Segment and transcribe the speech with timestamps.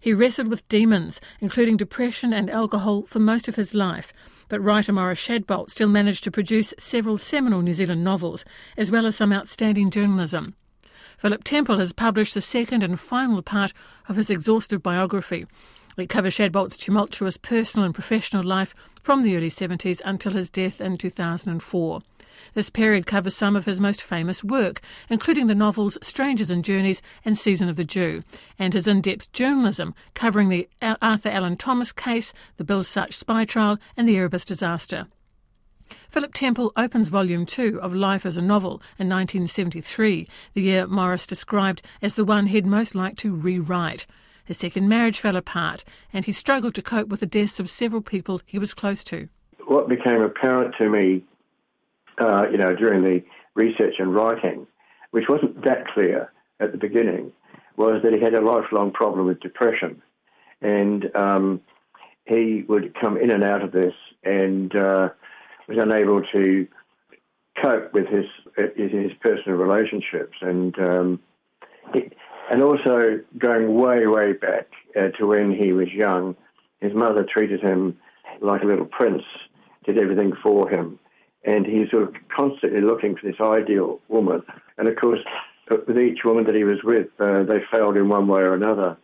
[0.00, 4.12] He wrestled with demons, including depression and alcohol, for most of his life,
[4.48, 8.44] but writer Maurice Shadbolt still managed to produce several seminal New Zealand novels,
[8.76, 10.54] as well as some outstanding journalism.
[11.18, 13.72] Philip Temple has published the second and final part
[14.08, 15.46] of his exhaustive biography.
[15.96, 18.72] It covers Shadbolt's tumultuous personal and professional life
[19.02, 22.02] from the early 70s until his death in 2004.
[22.54, 27.02] This period covers some of his most famous work, including the novels Strangers and Journeys
[27.24, 28.22] and Season of the Jew,
[28.58, 33.44] and his in depth journalism covering the Arthur Allan Thomas case, the Bill Sutch spy
[33.44, 35.06] trial, and the Erebus disaster.
[36.10, 41.26] Philip Temple opens Volume 2 of Life as a Novel in 1973, the year Maurice
[41.26, 44.06] described as the one he'd most like to rewrite.
[44.44, 48.00] His second marriage fell apart, and he struggled to cope with the deaths of several
[48.00, 49.28] people he was close to.
[49.66, 51.22] What became apparent to me,
[52.20, 53.22] uh, you know, during the
[53.54, 54.66] research and writing,
[55.10, 57.32] which wasn't that clear at the beginning,
[57.76, 60.02] was that he had a lifelong problem with depression,
[60.60, 61.60] and um,
[62.24, 65.08] he would come in and out of this, and uh,
[65.68, 66.66] was unable to
[67.60, 68.26] cope with his
[68.76, 70.38] his personal relationships.
[70.40, 71.20] And um,
[72.50, 76.36] and also going way way back uh, to when he was young,
[76.80, 77.96] his mother treated him
[78.40, 79.22] like a little prince,
[79.84, 80.98] did everything for him,
[81.44, 84.42] and he's sort of constantly looking for this ideal woman.
[84.76, 85.20] And of course,
[85.70, 88.96] with each woman that he was with, uh, they failed in one way or another.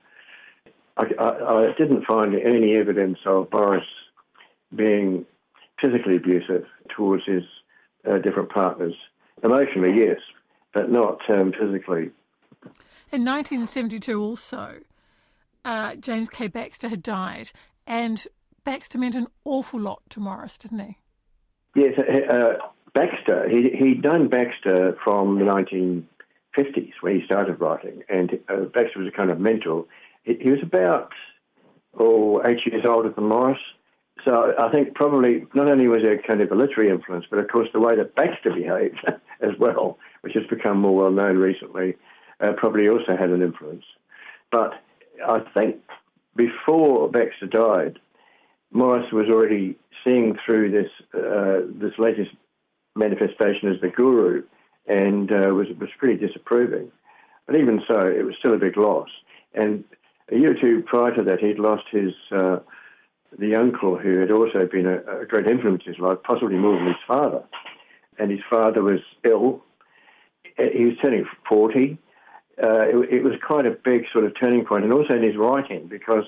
[0.96, 3.84] I, I, I didn't find any evidence of Maurice
[4.74, 5.26] being
[5.80, 7.42] physically abusive towards his
[8.08, 8.94] uh, different partners.
[9.42, 10.18] Emotionally, yes,
[10.72, 12.10] but not um, physically.
[13.12, 14.80] In 1972, also,
[15.64, 16.48] uh, James K.
[16.48, 17.50] Baxter had died,
[17.86, 18.26] and
[18.64, 20.98] Baxter meant an awful lot to Maurice, didn't he?
[21.74, 22.52] Yes, uh, uh
[22.94, 29.00] Baxter, he, he'd known Baxter from the 1950s when he started writing, and uh, Baxter
[29.00, 29.84] was a kind of mentor.
[30.22, 31.10] He, he was about,
[31.98, 33.58] oh, eight years older than Maurice,
[34.24, 37.48] so I think probably not only was there kind of a literary influence, but of
[37.48, 39.00] course the way that Baxter behaved
[39.42, 41.96] as well, which has become more well known recently,
[42.40, 43.84] uh, probably also had an influence.
[44.52, 44.72] But
[45.26, 45.76] I think
[46.36, 47.98] before Baxter died,
[48.70, 50.90] Maurice was already seeing through this
[51.98, 52.30] uh, latest
[52.96, 54.42] manifestation as the guru,
[54.86, 56.90] and uh, was was pretty disapproving.
[57.46, 59.10] But even so, it was still a big loss.
[59.52, 59.84] And
[60.32, 62.58] a year or two prior to that, he'd lost his uh,
[63.38, 66.76] the uncle who had also been a, a great influence in his life, possibly more
[66.76, 67.42] than his father.
[68.18, 69.62] And his father was ill.
[70.56, 71.98] He was turning 40.
[72.62, 75.36] Uh, it, it, was quite a big sort of turning point, and also in his
[75.36, 76.22] writing, because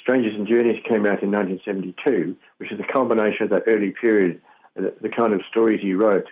[0.00, 4.40] Strangers and Journeys came out in 1972, which is a combination of that early period,
[4.76, 6.26] the, kind of stories he wrote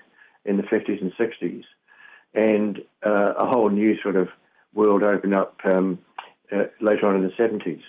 [0.44, 1.65] in the 50s and 60s,
[2.34, 4.28] and uh, a whole new sort of
[4.75, 5.99] world opened up um,
[6.53, 7.82] uh, later on in the 70s.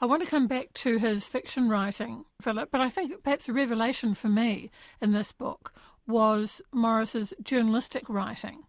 [0.00, 3.52] I want to come back to his fiction writing, Philip, but I think perhaps a
[3.52, 4.70] revelation for me
[5.00, 5.72] in this book
[6.06, 8.64] was Maurice's journalistic writing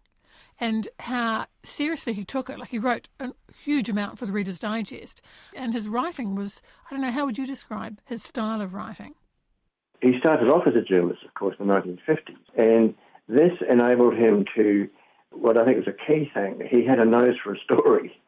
[0.58, 2.58] and how seriously he took it.
[2.58, 5.20] Like he wrote a huge amount for the Reader's Digest,
[5.54, 9.14] and his writing was, I don't know, how would you describe his style of writing?
[10.02, 12.94] He started off as a journalist, of course, in the 1950s, and
[13.28, 14.88] this enabled him to,
[15.30, 18.12] what I think was a key thing, he had a nose for a story.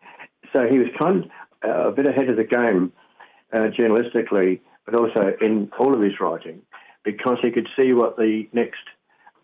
[0.51, 1.31] So he was kind of
[1.63, 2.91] uh, a bit ahead of the game
[3.53, 6.63] uh, journalistically, but also in all of his writing,
[7.05, 8.81] because he could see what the next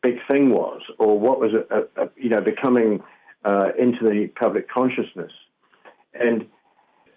[0.02, 3.02] big thing was, or what was a, a, a, you know becoming
[3.44, 5.32] uh, into the public consciousness.
[6.14, 6.46] And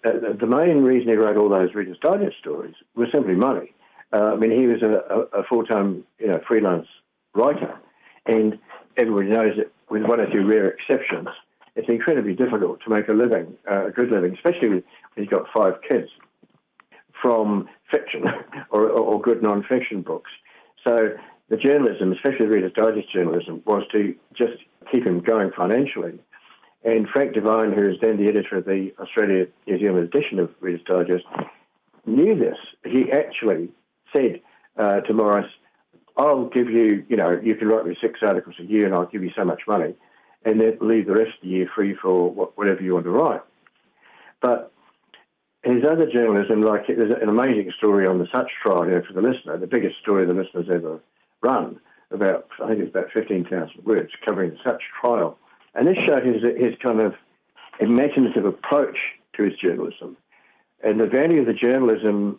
[0.04, 3.72] uh, the main reason he wrote all those Reader's Digest stories was simply money.
[4.12, 6.86] Uh, I mean, he was a, a full-time, you know, freelance
[7.34, 7.78] writer,
[8.26, 8.58] and
[8.96, 11.28] everybody knows that, with one or two rare exceptions,
[11.76, 14.82] it's incredibly difficult to make a living, uh, a good living, especially when
[15.16, 16.08] you've got five kids,
[17.20, 18.24] from fiction
[18.70, 20.30] or, or good non-fiction books.
[20.84, 21.10] So
[21.48, 24.58] the journalism, especially the Reader's Digest journalism, was to just
[24.90, 26.18] keep him going financially.
[26.84, 30.50] And Frank Devine, who is then the editor of the Australia New Zealand edition of
[30.60, 31.24] Reader's Digest,
[32.06, 32.56] knew this.
[32.84, 33.68] He actually
[34.12, 34.40] said
[34.76, 35.50] uh, to Maurice,
[36.16, 39.06] I'll give you, you know, you can write me six articles a year and I'll
[39.06, 39.94] give you so much money
[40.44, 43.40] and then leave the rest of the year free for whatever you want to write.
[44.40, 44.72] But
[45.64, 49.26] his other journalism, like there's an amazing story on the Sutch trial here for the
[49.26, 51.00] listener, the biggest story the listener's ever
[51.42, 55.36] run, about I think it's about 15,000 words covering the Sutch trial,
[55.74, 57.14] and this showed his his kind of
[57.80, 58.96] imaginative approach
[59.36, 60.16] to his journalism,
[60.82, 62.38] and the value of the journalism,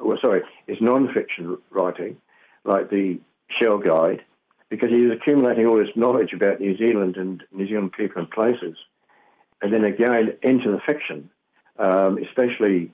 [0.00, 2.16] well, sorry, his non-fiction writing,
[2.64, 3.18] like the
[3.48, 4.22] Shell Guide,
[4.68, 8.30] because he was accumulating all this knowledge about New Zealand and New Zealand people and
[8.30, 8.76] places.
[9.62, 11.30] And then again into the fiction,
[11.78, 12.92] um, especially,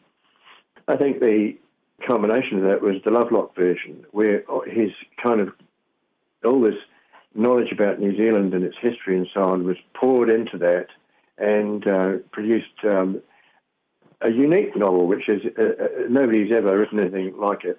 [0.89, 1.57] I think the
[2.07, 4.91] culmination of that was the Lovelock version, where his
[5.23, 5.51] kind of
[6.45, 6.75] all this
[7.35, 10.87] knowledge about New Zealand and its history and so on was poured into that
[11.39, 13.21] and uh, produced um,
[14.25, 17.79] a unique novel, which is uh, uh, nobody's ever written anything like it.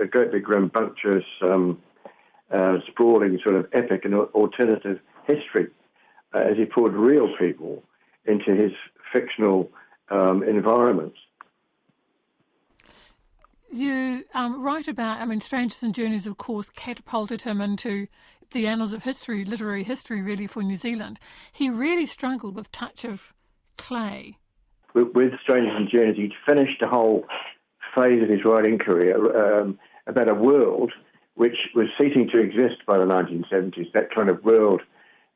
[0.00, 1.80] A great big rambunctious, um,
[2.52, 5.68] uh, sprawling sort of epic and alternative history,
[6.34, 7.84] uh, as he poured real people
[8.26, 8.72] into his
[9.12, 9.70] fictional
[10.10, 11.16] um, environments.
[13.70, 18.08] You um, write about, I mean, Strangers and Journeys, of course, catapulted him into
[18.50, 21.20] the annals of history, literary history, really, for New Zealand.
[21.52, 23.34] He really struggled with Touch of
[23.76, 24.38] Clay.
[24.98, 27.24] With, with Strangers and Journeys, he'd finished a whole
[27.94, 30.92] phase of his writing career um, about a world
[31.34, 34.82] which was ceasing to exist by the 1970s, that kind of world,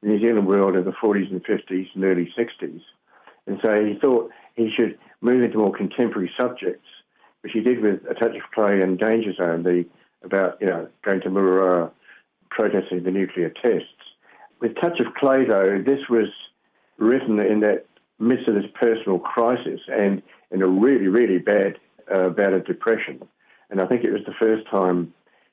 [0.03, 2.81] the New Zealand world of the 40s and 50s and early 60s.
[3.47, 6.89] And so he thought he should move into more contemporary subjects,
[7.43, 9.85] which he did with A Touch of Clay and Danger Zone, the
[10.25, 11.91] about you know going to Mururoa,
[12.51, 13.87] protesting the nuclear tests.
[14.61, 16.29] With Touch of Clay, though, this was
[16.99, 17.87] written in that
[18.23, 21.79] midst of this personal crisis and in a really, really bad
[22.13, 23.23] uh, bout of depression.
[23.71, 25.13] And I think it was the first time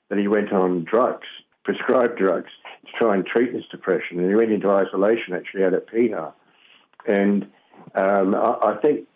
[0.10, 1.27] that he went on drugs,
[1.63, 2.50] prescribed drugs,
[2.86, 4.19] to try and treat this depression.
[4.19, 6.33] And he went into isolation actually out at Piha.
[7.07, 7.44] And
[7.95, 9.07] um, I, I think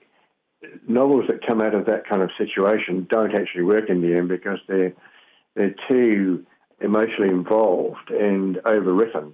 [0.88, 4.30] novels that come out of that kind of situation don't actually work in the end
[4.30, 4.94] because they're
[5.56, 6.46] they're too
[6.82, 9.32] emotionally involved and overwritten.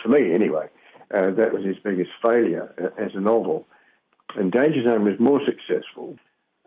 [0.00, 0.66] To me, anyway,
[1.14, 3.66] uh, that was his biggest failure uh, as a novel.
[4.36, 6.16] And Danger Zone was more successful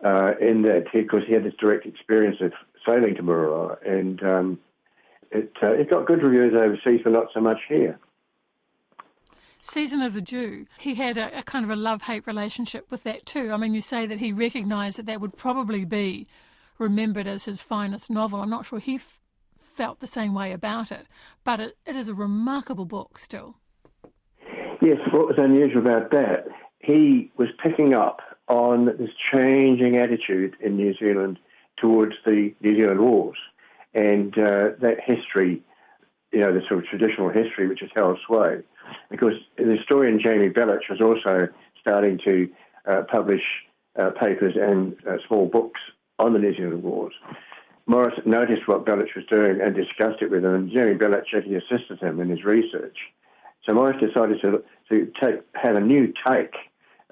[0.04, 2.52] uh, in that because he, he, had this direct experience of
[2.86, 4.58] sailing to Mururoa, and um,
[5.30, 7.98] it uh, it got good reviews overseas, but not so much here.
[9.62, 13.02] Season of the Jew, he had a, a kind of a love hate relationship with
[13.04, 13.50] that too.
[13.50, 16.26] I mean, you say that he recognised that that would probably be
[16.78, 18.42] remembered as his finest novel.
[18.42, 19.20] I'm not sure he f-
[19.56, 21.06] felt the same way about it,
[21.44, 23.56] but it, it is a remarkable book still.
[24.84, 26.44] Yes, what was unusual about that,
[26.78, 31.38] he was picking up on this changing attitude in New Zealand
[31.80, 33.38] towards the New Zealand wars
[33.94, 35.62] and uh, that history,
[36.32, 38.58] you know, the sort of traditional history which has held sway.
[39.10, 41.48] Because the historian Jamie Belich was also
[41.80, 42.46] starting to
[42.86, 43.42] uh, publish
[43.98, 45.80] uh, papers and uh, small books
[46.18, 47.14] on the New Zealand wars.
[47.86, 51.56] Maurice noticed what Belich was doing and discussed it with him, and Jamie Belich actually
[51.56, 52.98] assisted him in his research.
[53.64, 56.54] So Maurice decided to, to take, have a new take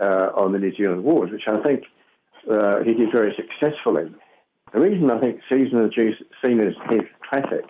[0.00, 1.84] uh, on the New Zealand wars, which I think
[2.50, 4.12] uh, he did very successfully.
[4.72, 6.12] The reason I think Season of the Jew
[6.42, 7.64] seen as his classic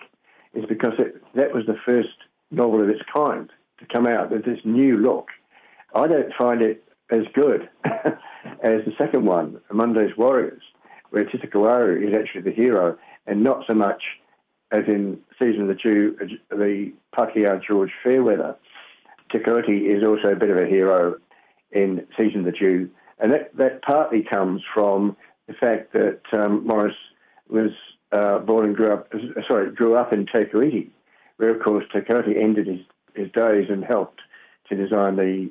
[0.53, 2.15] is because it, that was the first
[2.51, 3.49] novel of its kind
[3.79, 5.27] to come out with this new look.
[5.95, 10.61] I don't find it as good as the second one, Monday's Warriors,
[11.11, 12.97] where Tita is actually the hero,
[13.27, 14.01] and not so much
[14.71, 16.17] as in Season of the Jew,
[16.49, 18.55] the Pakeha George Fairweather.
[19.39, 21.15] Te is also a bit of a hero
[21.71, 22.89] in Season the Jew,
[23.19, 26.93] and that, that partly comes from the fact that um, Maurice
[27.49, 27.71] was
[28.11, 29.11] uh, born and grew up,
[29.47, 30.91] sorry, grew up in Te
[31.37, 32.79] where of course Te ended his
[33.15, 34.21] his days and helped
[34.69, 35.49] to design the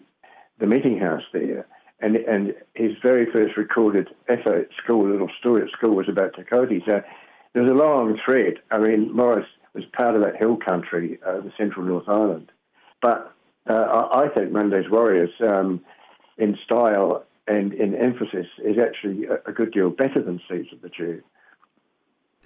[0.59, 1.67] the meeting house there.
[2.01, 6.35] And and his very first recorded essay at school, little story at school, was about
[6.35, 6.43] Te
[6.87, 7.03] So
[7.53, 8.55] there's a long thread.
[8.71, 12.51] I mean, Maurice was part of that hill country, uh, the central North Island.
[13.01, 13.33] But
[13.69, 15.81] uh, I, I think Monday's Warriors, um,
[16.39, 20.83] in style and in emphasis, is actually a, a good deal better than Season of
[20.83, 21.23] the Jew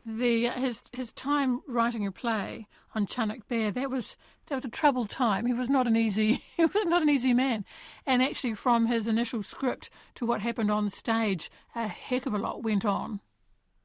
[0.07, 4.71] the his his time writing a play on Chunuk Bair that was that was a
[4.71, 5.47] troubled time.
[5.47, 7.65] He was not an easy he was not an easy man,
[8.07, 12.39] and actually from his initial script to what happened on stage, a heck of a
[12.39, 13.21] lot went on.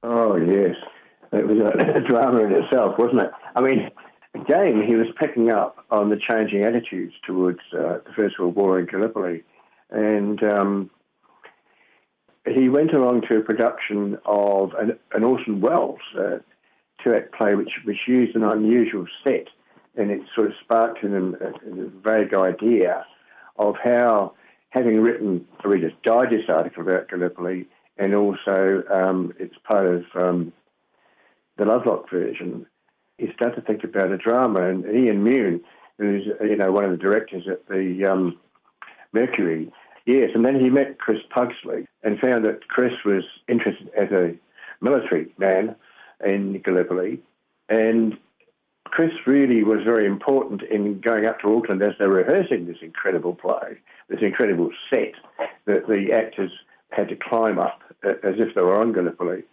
[0.03, 0.75] Oh yes,
[1.33, 3.31] it was a, a drama in itself, wasn't it?
[3.55, 3.89] I mean,
[4.33, 8.79] again, he was picking up on the changing attitudes towards uh, the First World War
[8.79, 9.43] in Gallipoli,
[9.89, 10.89] and um,
[12.45, 16.37] he went along to a production of an, an Orson Welles uh,
[17.03, 19.47] two-act play, which, which used an unusual set,
[19.95, 23.05] and it sort of sparked in him a, a vague idea
[23.57, 24.33] of how,
[24.69, 30.53] having written a Reader's Digest article about Gallipoli, and also um, it's part of um,
[31.57, 32.65] the Lovelock version,
[33.21, 34.67] he started to think about a drama.
[34.67, 35.61] And Ian Mune,
[35.97, 38.37] who's you know one of the directors at the um,
[39.13, 39.71] Mercury,
[40.05, 44.35] Yes, and then he met Chris Pugsley and found that Chris was interested as a
[44.81, 45.75] military man
[46.25, 47.21] in Gallipoli.
[47.69, 48.17] And
[48.85, 53.35] Chris really was very important in going up to Auckland as they're rehearsing this incredible
[53.35, 53.77] play,
[54.09, 55.13] this incredible set
[55.65, 56.51] that the actors
[56.89, 59.43] had to climb up as if they were on Gallipoli,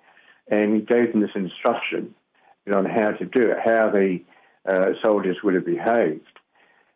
[0.50, 2.27] and he gave them this instruction you
[2.72, 4.20] on how to do it, how the
[4.68, 6.26] uh, soldiers would have behaved.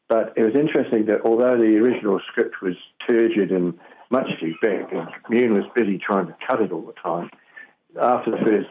[0.09, 2.75] But it was interesting that although the original script was
[3.07, 3.75] turgid and
[4.11, 7.31] much too big, and Mune was busy trying to cut it all the time,
[8.01, 8.69] after the first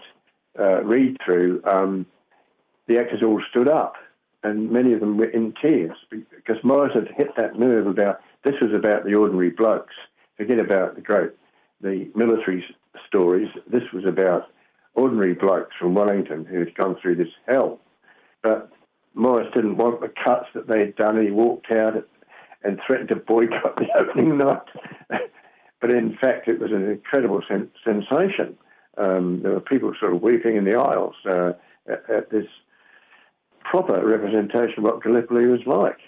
[0.59, 2.05] uh, read through, um,
[2.87, 3.95] the actors all stood up,
[4.43, 8.55] and many of them were in tears because Maurice had hit that nerve about this
[8.61, 9.93] was about the ordinary blokes.
[10.37, 11.31] Forget about the great,
[11.81, 12.63] the military
[13.07, 13.49] stories.
[13.71, 14.47] This was about
[14.93, 17.79] ordinary blokes from Wellington who had gone through this hell.
[18.43, 18.69] But
[19.13, 22.07] Maurice didn't want the cuts that they had done, he walked out
[22.63, 24.61] and threatened to boycott the opening night.
[25.79, 28.57] but in fact, it was an incredible sen- sensation.
[28.97, 31.53] Um, there were people sort of weeping in the aisles uh,
[31.87, 32.45] at, at, this
[33.63, 35.99] proper representation of what Gallipoli was like.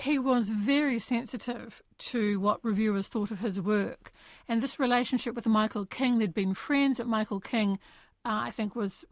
[0.00, 4.12] He was very sensitive to what reviewers thought of his work.
[4.48, 7.78] And this relationship with Michael King, they'd been friends, but Michael King,
[8.24, 9.04] uh, I think, was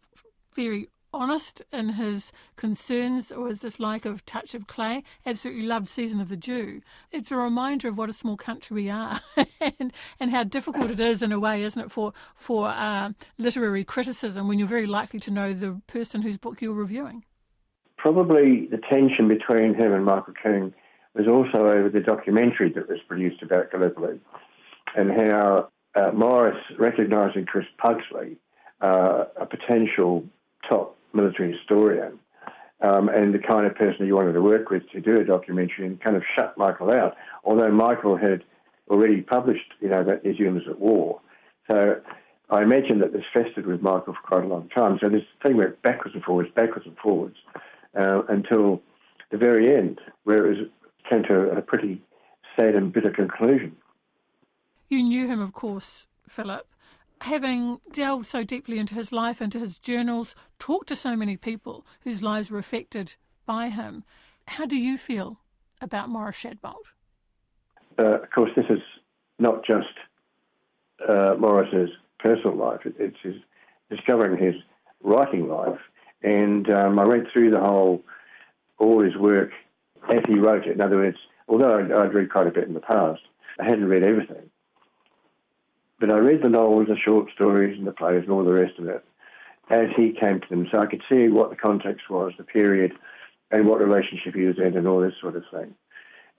[0.54, 5.02] very honest in his concerns or his dislike of Touch of Clay.
[5.26, 6.82] Absolutely loved Season of the Jew.
[7.10, 9.20] It's a reminder of what a small country we are
[9.60, 13.84] and, and how difficult it is, in a way, isn't it, for, for uh, literary
[13.84, 17.24] criticism when you're very likely to know the person whose book you're reviewing.
[18.00, 20.72] Probably the tension between him and Michael King
[21.14, 24.18] was also over the documentary that was produced about Gallipoli
[24.96, 28.36] and how uh, Maurice, recognising Chris Pugsley,
[28.80, 30.24] uh, a potential
[30.66, 32.18] top military historian
[32.80, 35.86] um, and the kind of person he wanted to work with to do a documentary
[35.86, 38.42] and kind of shut Michael out, although Michael had
[38.88, 41.20] already published, you know, that New Zealanders at war.
[41.68, 42.00] So
[42.48, 44.98] I imagine that this festered with Michael for quite a long time.
[45.00, 47.36] So this thing went backwards and forwards, backwards and forwards,
[47.98, 48.82] uh, until
[49.30, 50.68] the very end, where it was,
[51.08, 52.02] came to a pretty
[52.56, 53.76] sad and bitter conclusion.
[54.88, 56.66] You knew him, of course, Philip
[57.22, 61.84] having delved so deeply into his life, into his journals, talked to so many people
[62.02, 63.14] whose lives were affected
[63.46, 64.04] by him,
[64.46, 65.38] how do you feel
[65.80, 66.92] about Maurice Shadbolt?
[67.98, 68.80] Uh, of course, this is
[69.38, 69.88] not just
[71.08, 73.34] uh, Maurice's personal life, it's his
[73.90, 74.54] discovering his
[75.02, 75.78] writing life.
[76.22, 78.02] And um, I read through the whole,
[78.78, 79.50] all his work
[80.10, 80.72] as he wrote it.
[80.72, 83.22] In other words, although I'd, I'd read quite a bit in the past,
[83.58, 84.50] I hadn't read everything.
[85.98, 88.78] But I read the novels, the short stories, and the plays, and all the rest
[88.78, 89.04] of it
[89.70, 92.92] as he came to them, so I could see what the context was, the period,
[93.52, 95.74] and what relationship he was in, and all this sort of thing.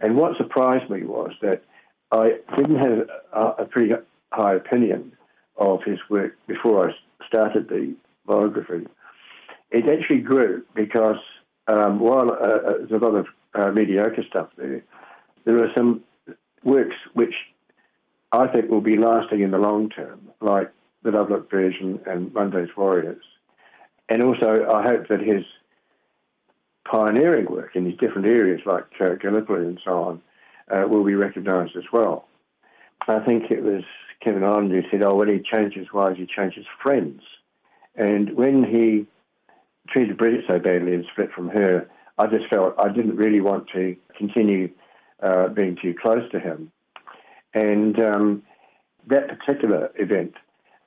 [0.02, 1.64] And what surprised me was that
[2.12, 3.94] I didn't have a, a pretty
[4.32, 5.14] high opinion
[5.58, 6.94] of his work before I
[7.26, 7.96] started the
[8.26, 8.88] biography.
[9.72, 11.18] It actually grew because
[11.68, 14.84] um, while uh, uh there's a lot of uh, mediocre stuff there,
[15.46, 16.02] there are some
[16.64, 17.34] works which
[18.32, 20.72] I think will be lasting in the long term, like
[21.04, 23.24] the Lovelock version and Monday's Warriors.
[24.08, 25.44] And also, I hope that his
[26.90, 30.22] pioneering work in these different areas, like uh, Gallipoli and so on,
[30.72, 32.28] uh, will be recognised as well.
[33.08, 33.84] I think it was
[34.24, 37.22] Kevin Ireland who said, oh, when he changes wives, he changes friends.
[37.96, 39.08] And when he
[39.90, 43.68] treated Bridget so badly and split from her, I just felt I didn't really want
[43.74, 44.70] to continue
[45.24, 46.72] uh, being too close to him.
[47.54, 48.44] And um,
[49.08, 50.34] that particular event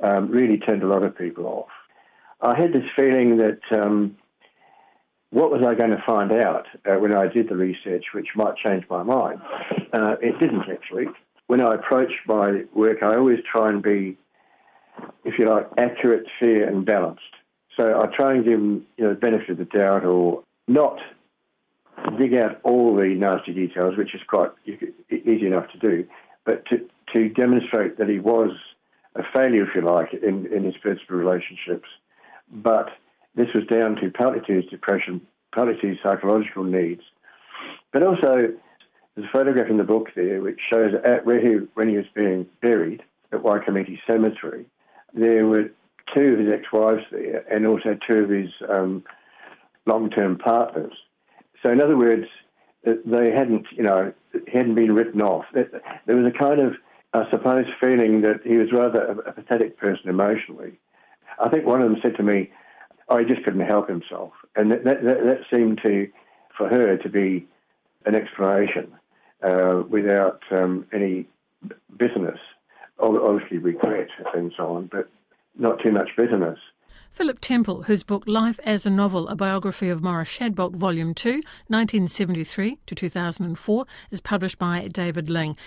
[0.02, 1.68] um, really turned a lot of people off.
[2.40, 4.16] I had this feeling that um,
[5.30, 8.56] what was I going to find out uh, when I did the research, which might
[8.56, 9.40] change my mind?
[9.92, 11.06] Uh, it didn't actually.
[11.46, 14.16] When I approach my work, I always try and be,
[15.24, 17.22] if you like, accurate, fair, and balanced.
[17.76, 20.98] So I try and give them, you know, the benefit of the doubt, or not
[22.18, 26.06] dig out all the nasty details, which is quite easy enough to do,
[26.44, 26.78] but to,
[27.12, 28.50] to demonstrate that he was
[29.16, 31.88] a failure, if you like, in, in his personal relationships.
[32.52, 32.90] But
[33.34, 35.20] this was down to partly to his depression,
[35.54, 37.02] partly to his psychological needs.
[37.92, 38.52] But also,
[39.14, 42.06] there's a photograph in the book there which shows at where he, when he was
[42.14, 43.02] being buried
[43.32, 44.66] at Waikumete Cemetery,
[45.14, 45.70] there were
[46.12, 47.02] two of his ex-wives
[47.50, 49.04] and also two of his um,
[49.86, 50.92] long-term partners.
[51.62, 52.26] So, in other words,
[52.84, 54.12] they hadn't, you know,
[54.52, 55.46] hadn't been written off.
[55.52, 56.74] There was a kind of,
[57.14, 60.78] I suppose, feeling that he was rather a, pathetic person emotionally.
[61.42, 62.50] I think one of them said to me,
[63.08, 66.08] "Oh, he just couldn't help himself," and that that, that seemed to,
[66.56, 67.46] for her, to be
[68.04, 68.92] an explanation
[69.42, 71.26] uh, without um, any
[71.96, 72.38] bitterness,
[72.98, 75.08] obviously regret and so on, but
[75.56, 76.58] not too much bitterness.
[77.14, 81.34] Philip Temple, whose book Life as a Novel, a biography of Maurice Shadbolt, Volume 2,
[81.68, 85.56] 1973 to 2004, is published by David Ling.